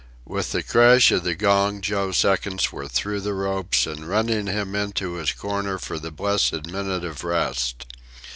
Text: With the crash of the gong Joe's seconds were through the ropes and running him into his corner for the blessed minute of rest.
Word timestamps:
With 0.25 0.51
the 0.51 0.63
crash 0.63 1.11
of 1.11 1.23
the 1.23 1.35
gong 1.35 1.79
Joe's 1.79 2.17
seconds 2.17 2.71
were 2.71 2.87
through 2.87 3.21
the 3.21 3.35
ropes 3.35 3.85
and 3.85 4.09
running 4.09 4.47
him 4.47 4.73
into 4.75 5.13
his 5.13 5.31
corner 5.31 5.77
for 5.77 5.99
the 5.99 6.09
blessed 6.09 6.65
minute 6.65 7.05
of 7.05 7.23
rest. 7.23 7.85